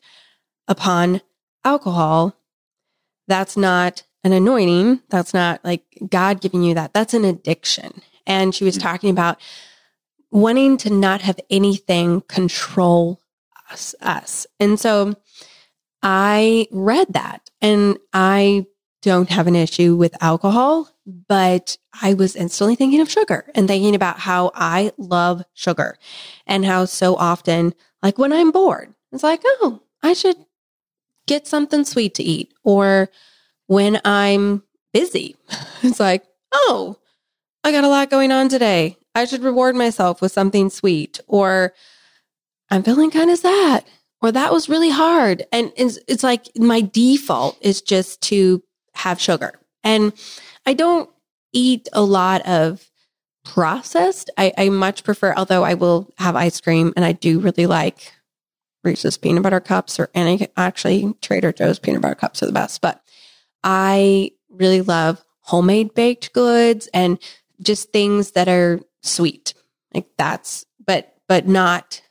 [0.66, 1.20] upon
[1.64, 2.34] alcohol,
[3.28, 5.02] that's not an anointing.
[5.10, 6.94] That's not like God giving you that.
[6.94, 8.00] That's an addiction.
[8.26, 8.82] And she was mm.
[8.82, 9.38] talking about
[10.30, 13.20] wanting to not have anything control
[13.70, 13.94] us.
[14.00, 14.46] us.
[14.58, 15.14] And so
[16.02, 18.66] I read that and I
[19.00, 23.94] don't have an issue with alcohol, but I was instantly thinking of sugar and thinking
[23.94, 25.96] about how I love sugar
[26.46, 30.36] and how so often, like when I'm bored, it's like, oh, I should
[31.26, 32.52] get something sweet to eat.
[32.64, 33.08] Or
[33.66, 35.36] when I'm busy,
[35.82, 36.98] it's like, oh,
[37.62, 38.98] I got a lot going on today.
[39.14, 41.18] I should reward myself with something sweet.
[41.26, 41.72] Or
[42.70, 43.84] I'm feeling kind of sad.
[44.22, 45.44] Or that was really hard.
[45.52, 48.62] And it's, it's like my default is just to
[48.94, 49.60] have sugar.
[49.82, 50.12] And
[50.64, 51.10] I don't
[51.52, 52.90] eat a lot of
[53.44, 54.30] processed.
[54.38, 58.12] I, I much prefer, although I will have ice cream and I do really like
[58.82, 62.80] Reese's peanut butter cups or any actually Trader Joe's peanut butter cups are the best,
[62.80, 63.02] but
[63.62, 67.18] I really love homemade baked goods and
[67.60, 69.54] just things that are sweet.
[69.92, 72.02] Like that's but but not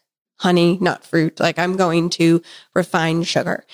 [0.44, 1.40] honey, not fruit.
[1.40, 2.42] Like I'm going to
[2.76, 3.66] refined sugar.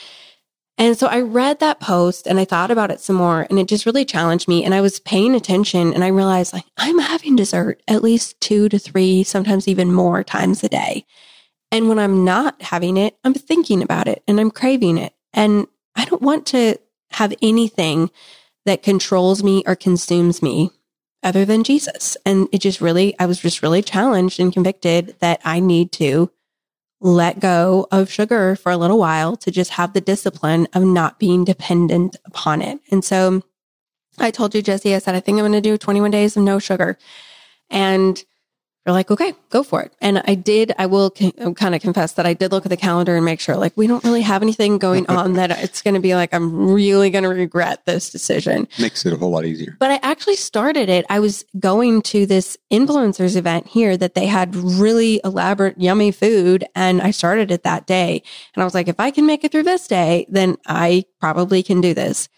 [0.78, 3.68] And so I read that post and I thought about it some more and it
[3.68, 4.64] just really challenged me.
[4.64, 8.70] And I was paying attention and I realized like I'm having dessert at least two
[8.70, 11.06] to three, sometimes even more times a day.
[11.72, 15.14] And when I'm not having it, I'm thinking about it and I'm craving it.
[15.34, 16.78] And I don't want to
[17.12, 18.12] have anything
[18.66, 20.70] that controls me or consumes me
[21.24, 22.16] other than Jesus.
[22.28, 26.32] And it just really, I was just really challenged and convicted that I need to
[27.02, 31.20] let go of sugar for a little while to just have the discipline of not
[31.20, 32.80] being dependent upon it.
[32.92, 33.42] And so
[34.18, 36.44] I told you, Jesse, I said, I think I'm going to do 21 days of
[36.44, 36.98] no sugar.
[37.70, 38.22] And
[38.86, 39.94] they're like, okay, go for it.
[40.02, 43.16] And I did, I will kind of confess that I did look at the calendar
[43.16, 46.00] and make sure like we don't really have anything going on that it's going to
[46.00, 48.68] be like, I'm really going to regret this decision.
[48.80, 49.76] Makes it a whole lot easier.
[49.80, 51.06] But I actually started it.
[51.10, 56.66] I was going to this influencers event here that they had really elaborate, yummy food.
[56.74, 58.24] And I started it that day.
[58.56, 61.64] And I was like, if I can make it through this day, then I probably
[61.64, 62.30] can do this.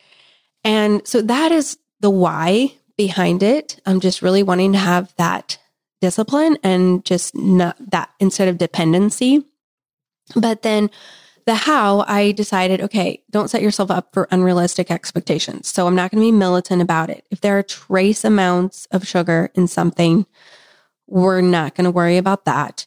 [0.64, 3.80] And so that is the why behind it.
[3.86, 5.60] I'm just really wanting to have that
[6.02, 9.46] discipline and just not that instead of dependency.
[10.36, 10.90] But then
[11.46, 15.68] the how, I decided, okay, don't set yourself up for unrealistic expectations.
[15.68, 17.26] So I'm not going to be militant about it.
[17.32, 20.26] If there are trace amounts of sugar in something,
[21.08, 22.86] we're not going to worry about that.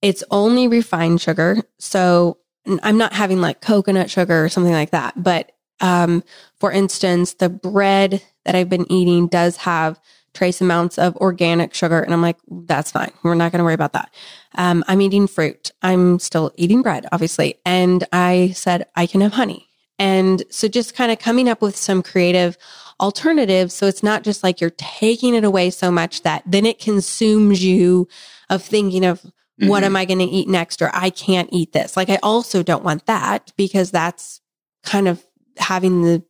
[0.00, 1.58] It's only refined sugar.
[1.78, 2.38] So
[2.82, 5.20] I'm not having like coconut sugar or something like that.
[5.20, 6.22] But um,
[6.60, 10.00] for instance, the bread that I've been eating does have
[10.38, 12.00] trace amounts of organic sugar.
[12.00, 13.10] And I'm like, that's fine.
[13.24, 14.14] We're not going to worry about that.
[14.54, 15.72] Um, I'm eating fruit.
[15.82, 17.56] I'm still eating bread, obviously.
[17.66, 19.66] And I said, I can have honey.
[19.98, 22.56] And so just kind of coming up with some creative
[23.00, 23.74] alternatives.
[23.74, 27.64] So it's not just like you're taking it away so much that then it consumes
[27.64, 28.06] you
[28.48, 29.66] of thinking of, mm-hmm.
[29.68, 30.80] what am I going to eat next?
[30.82, 31.96] Or I can't eat this.
[31.96, 34.40] Like I also don't want that because that's
[34.84, 35.24] kind of
[35.56, 36.22] having the,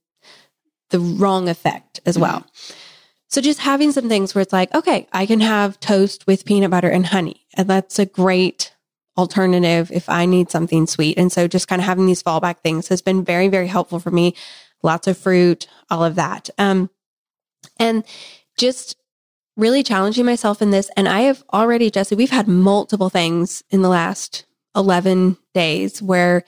[0.89, 2.47] the wrong effect as well.
[3.29, 6.71] So just having some things where it's like, okay, I can have toast with peanut
[6.71, 7.47] butter and honey.
[7.55, 8.75] And that's a great
[9.19, 11.19] alternative if I need something sweet.
[11.19, 14.11] And so just kind of having these fallback things has been very, very helpful for
[14.11, 14.35] me.
[14.83, 16.49] Lots of fruit, all of that.
[16.57, 16.89] Um,
[17.79, 18.05] and
[18.57, 18.97] just
[19.57, 20.91] really challenging myself in this.
[20.97, 26.45] And I have already, Jesse, we've had multiple things in the last 11 days where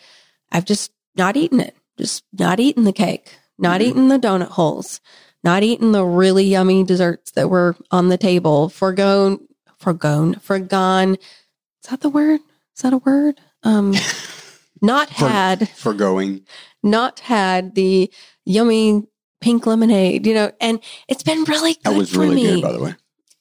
[0.51, 3.91] I've just not eaten it, just not eaten the cake, not mm-hmm.
[3.91, 5.01] eaten the donut holes
[5.43, 9.47] not eating the really yummy desserts that were on the table, forgone,
[9.79, 11.15] forgone, forgone.
[11.15, 12.41] Is that the word?
[12.77, 13.41] Is that a word?
[13.63, 13.95] Um,
[14.83, 16.43] not For, had, forgoing,
[16.83, 18.11] not had the
[18.45, 19.05] yummy
[19.41, 21.85] pink lemonade, you know, and it's been really good.
[21.85, 22.43] That was really me.
[22.43, 22.95] good, by the way.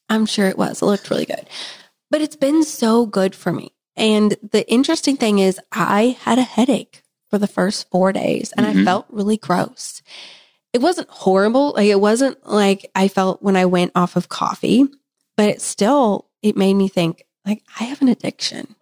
[0.10, 0.82] I'm sure it was.
[0.82, 1.48] It looked really good,
[2.10, 3.74] but it's been so good for me.
[3.96, 8.66] And the interesting thing is, I had a headache for the first four days and
[8.66, 8.80] mm-hmm.
[8.80, 10.02] I felt really gross
[10.74, 11.74] it wasn't horrible.
[11.74, 14.86] Like it wasn't like I felt when I went off of coffee,
[15.36, 18.76] but it still, it made me think like I have an addiction.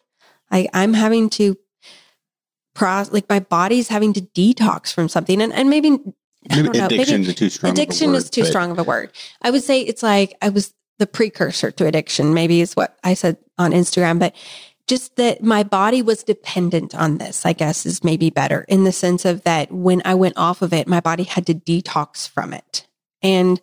[0.52, 1.58] Like I'm having to
[2.74, 5.42] process, like my body's having to detox from something.
[5.42, 6.00] And, and maybe,
[6.50, 7.72] maybe addiction is too strong.
[7.72, 9.12] Addiction word, is too strong of a word.
[9.42, 13.14] I would say it's like I was the precursor to addiction, maybe is what I
[13.14, 14.36] said on Instagram, but
[14.88, 18.92] just that my body was dependent on this, I guess is maybe better in the
[18.92, 22.54] sense of that when I went off of it, my body had to detox from
[22.54, 22.88] it.
[23.22, 23.60] And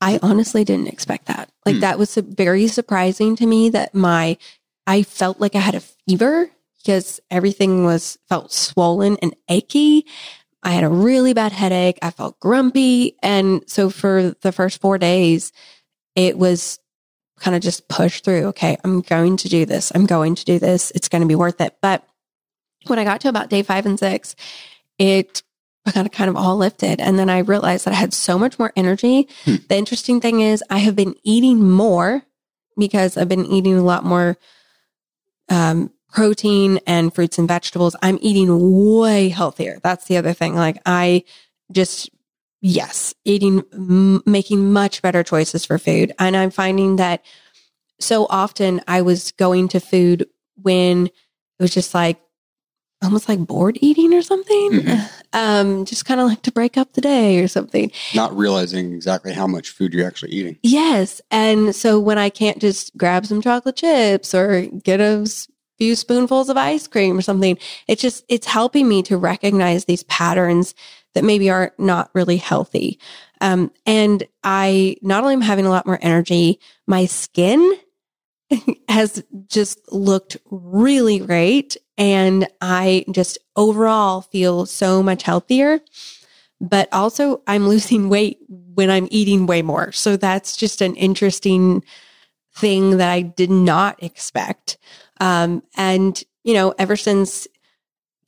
[0.00, 1.50] I honestly didn't expect that.
[1.66, 1.80] Like hmm.
[1.82, 4.38] that was very surprising to me that my,
[4.86, 10.06] I felt like I had a fever because everything was felt swollen and achy.
[10.62, 11.98] I had a really bad headache.
[12.02, 13.16] I felt grumpy.
[13.22, 15.52] And so for the first four days,
[16.16, 16.78] it was
[17.42, 18.46] kind of just push through.
[18.46, 19.90] Okay, I'm going to do this.
[19.94, 20.92] I'm going to do this.
[20.94, 21.76] It's going to be worth it.
[21.82, 22.06] But
[22.86, 24.36] when I got to about day five and six,
[24.96, 25.42] it
[25.92, 27.00] kind of kind of all lifted.
[27.00, 29.28] And then I realized that I had so much more energy.
[29.44, 29.56] Hmm.
[29.68, 32.22] The interesting thing is I have been eating more
[32.78, 34.36] because I've been eating a lot more
[35.48, 37.96] um, protein and fruits and vegetables.
[38.02, 39.80] I'm eating way healthier.
[39.82, 40.54] That's the other thing.
[40.54, 41.24] Like I
[41.72, 42.08] just
[42.62, 46.12] yes, eating, m- making much better choices for food.
[46.18, 47.22] And I'm finding that
[48.00, 51.12] so often I was going to food when it
[51.60, 52.18] was just like
[53.02, 54.70] almost like bored eating or something.
[54.72, 55.06] Mm-hmm.
[55.34, 57.90] Um, just kind of like to break up the day or something.
[58.14, 60.58] Not realizing exactly how much food you're actually eating.
[60.62, 61.22] Yes.
[61.30, 65.26] And so when I can't just grab some chocolate chips or get a
[65.78, 67.56] few spoonfuls of ice cream or something,
[67.88, 70.74] it's just, it's helping me to recognize these patterns
[71.14, 72.98] that maybe are not really healthy.
[73.40, 77.76] Um, and I not only am having a lot more energy, my skin
[78.88, 81.76] has just looked really great.
[81.98, 85.80] And I just overall feel so much healthier.
[86.60, 89.92] But also, I'm losing weight when I'm eating way more.
[89.92, 91.84] So that's just an interesting
[92.54, 94.78] thing that I did not expect.
[95.20, 97.48] Um, and, you know, ever since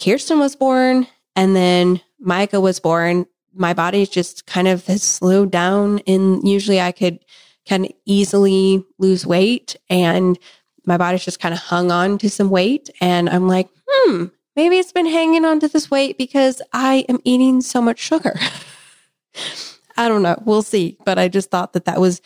[0.02, 1.06] Kirsten was born
[1.36, 6.00] and then Micah was born, my body just kind of has slowed down.
[6.06, 7.20] And usually I could
[7.68, 10.38] kind of easily lose weight and
[10.86, 12.90] my body's just kind of hung on to some weight.
[13.00, 17.20] And I'm like, hmm, maybe it's been hanging on to this weight because I am
[17.24, 18.34] eating so much sugar.
[19.96, 20.40] I don't know.
[20.44, 20.98] We'll see.
[21.04, 22.20] But I just thought that that was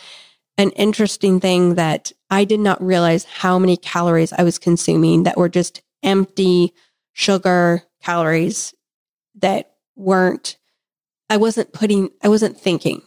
[0.56, 5.36] an interesting thing that I did not realize how many calories I was consuming that
[5.36, 6.72] were just empty
[7.12, 8.74] sugar calories
[9.36, 10.56] that weren't,
[11.28, 13.02] I wasn't putting, I wasn't thinking.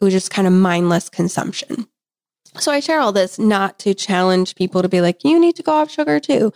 [0.00, 1.86] It was just kind of mindless consumption.
[2.58, 5.62] So I share all this not to challenge people to be like, you need to
[5.62, 6.52] go off sugar too.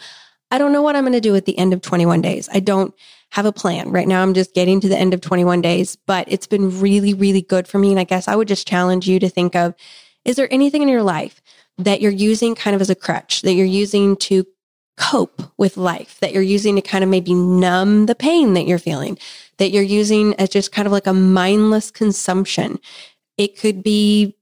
[0.51, 2.49] I don't know what I'm going to do at the end of 21 days.
[2.53, 2.95] I don't
[3.31, 3.91] have a plan.
[3.91, 7.15] Right now, I'm just getting to the end of 21 days, but it's been really,
[7.15, 7.91] really good for me.
[7.91, 9.75] And I guess I would just challenge you to think of
[10.25, 11.41] is there anything in your life
[11.79, 14.45] that you're using kind of as a crutch, that you're using to
[14.97, 18.79] cope with life, that you're using to kind of maybe numb the pain that you're
[18.79, 19.19] feeling,
[19.61, 22.81] that you're using as just kind of like a mindless consumption?
[23.37, 24.37] It could be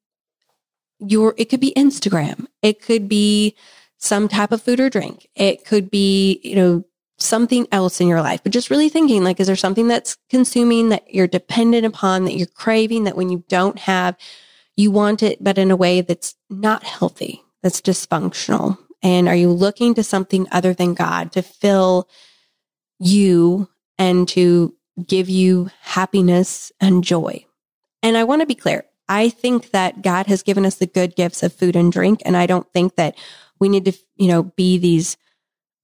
[0.99, 2.47] your, it could be Instagram.
[2.63, 3.55] It could be
[3.99, 5.29] some type of food or drink.
[5.35, 6.85] It could be, you know,
[7.19, 10.91] something else in your life, but just really thinking like, is there something that's consuming
[10.91, 14.17] that you're dependent upon, that you're craving, that when you don't have,
[14.77, 18.79] you want it, but in a way that's not healthy, that's dysfunctional?
[19.03, 22.09] And are you looking to something other than God to fill
[23.01, 24.75] you and to
[25.07, 27.45] give you happiness and joy?
[28.03, 28.85] And I want to be clear.
[29.09, 32.21] I think that God has given us the good gifts of food and drink.
[32.25, 33.17] And I don't think that
[33.59, 35.17] we need to, you know, be these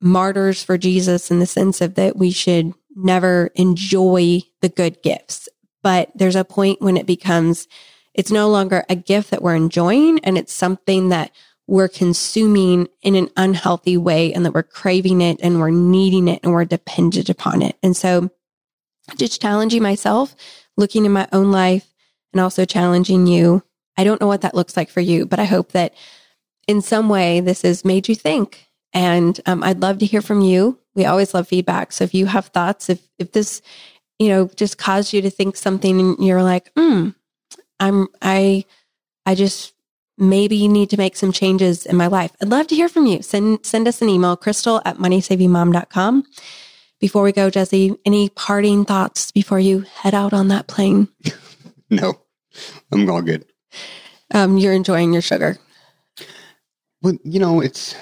[0.01, 5.49] martyrs for Jesus in the sense of that we should never enjoy the good gifts.
[5.83, 7.67] But there's a point when it becomes,
[8.13, 11.33] it's no longer a gift that we're enjoying and it's something that
[11.67, 16.41] we're consuming in an unhealthy way and that we're craving it and we're needing it
[16.43, 17.77] and we're dependent upon it.
[17.83, 18.31] And so
[19.17, 20.35] just challenging myself,
[20.77, 21.93] looking in my own life
[22.33, 23.63] and also challenging you.
[23.97, 25.95] I don't know what that looks like for you, but I hope that
[26.67, 28.69] in some way this has made you think.
[28.93, 30.79] And um, I'd love to hear from you.
[30.95, 31.93] We always love feedback.
[31.93, 33.61] So if you have thoughts, if if this,
[34.19, 37.11] you know, just caused you to think something and you're like, hmm,
[37.81, 38.65] I'm I
[39.27, 39.75] I just
[40.17, 42.31] maybe need to make some changes in my life.
[42.41, 43.23] I'd love to hear from you.
[43.23, 46.25] Send send us an email, crystal at moneysavingmom.com.
[47.05, 51.09] Before we go, Jesse, any parting thoughts before you head out on that plane?
[51.91, 52.15] no,
[52.91, 53.45] I'm all good.
[54.33, 55.59] Um, you're enjoying your sugar.
[57.03, 57.95] Well, you know, it's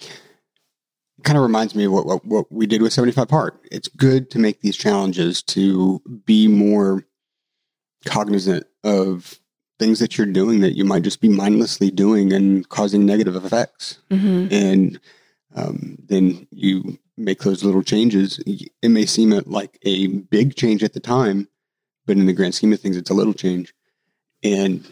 [0.00, 3.54] it kind of reminds me of what, what, what we did with 75 Hard.
[3.72, 7.02] It's good to make these challenges to be more
[8.06, 9.40] cognizant of
[9.80, 13.98] things that you're doing that you might just be mindlessly doing and causing negative effects.
[14.08, 14.54] Mm-hmm.
[14.54, 15.00] And
[15.56, 18.42] um, then you make those little changes.
[18.46, 21.48] It may seem like a big change at the time,
[22.06, 23.74] but in the grand scheme of things, it's a little change
[24.42, 24.86] and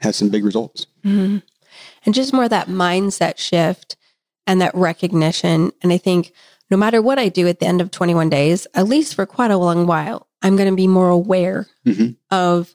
[0.00, 0.86] has some big results.
[1.04, 1.38] Mm-hmm
[2.04, 3.96] and just more that mindset shift
[4.46, 5.72] and that recognition.
[5.82, 6.32] And I think
[6.70, 9.50] no matter what I do at the end of 21 days, at least for quite
[9.50, 12.12] a long while, I'm going to be more aware mm-hmm.
[12.30, 12.74] of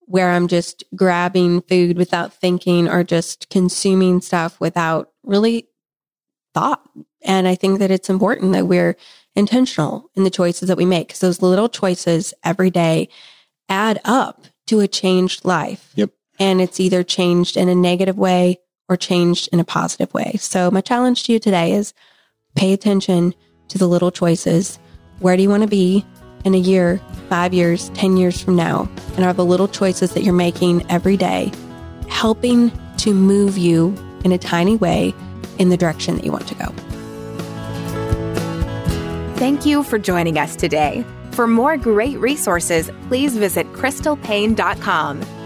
[0.00, 5.68] where I'm just grabbing food without thinking or just consuming stuff without really
[6.54, 6.82] thought.
[7.24, 8.96] And I think that it's important that we're
[9.34, 13.08] intentional in the choices that we make because those little choices every day
[13.68, 15.92] add up to a changed life.
[15.94, 16.10] Yep
[16.42, 18.58] and it's either changed in a negative way
[18.88, 20.32] or changed in a positive way.
[20.38, 21.94] So, my challenge to you today is
[22.56, 23.34] pay attention
[23.68, 24.78] to the little choices.
[25.20, 26.04] Where do you want to be
[26.44, 28.90] in a year, five years, 10 years from now?
[29.14, 31.52] And are the little choices that you're making every day
[32.08, 33.94] helping to move you
[34.24, 35.14] in a tiny way
[35.58, 36.91] in the direction that you want to go?
[39.36, 41.04] Thank you for joining us today.
[41.32, 45.41] For more great resources, please visit crystalpaine.com